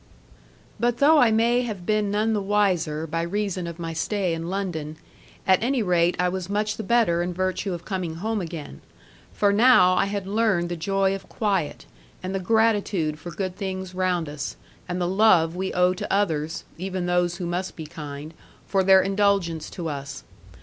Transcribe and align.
But 0.79 0.97
though 0.97 1.19
I 1.19 1.29
may 1.29 1.61
have 1.61 1.85
been 1.85 2.09
none 2.09 2.33
the 2.33 2.41
wiser 2.41 3.05
by 3.05 3.21
reason 3.21 3.67
of 3.67 3.77
my 3.77 3.93
stay 3.93 4.33
in 4.33 4.49
London, 4.49 4.97
at 5.45 5.61
any 5.61 5.83
rate 5.83 6.15
I 6.17 6.27
was 6.27 6.49
much 6.49 6.77
the 6.77 6.81
better 6.83 7.21
in 7.21 7.35
virtue 7.35 7.71
of 7.71 7.85
coming 7.85 8.15
home 8.15 8.41
again. 8.41 8.81
For 9.31 9.53
now 9.53 9.93
I 9.93 10.05
had 10.05 10.25
learned 10.25 10.69
the 10.69 10.75
joy 10.75 11.13
of 11.13 11.29
quiet, 11.29 11.85
and 12.23 12.33
the 12.33 12.39
gratitude 12.39 13.19
for 13.19 13.29
good 13.29 13.55
things 13.55 13.93
round 13.93 14.27
us, 14.27 14.55
and 14.89 14.99
the 14.99 15.07
love 15.07 15.55
we 15.55 15.71
owe 15.71 15.93
to 15.93 16.11
others 16.11 16.63
(even 16.79 17.05
those 17.05 17.35
who 17.37 17.45
must 17.45 17.75
be 17.75 17.85
kind), 17.85 18.33
for 18.65 18.83
their 18.83 19.03
indulgence 19.03 19.69
to 19.69 19.87
us. 19.87 20.23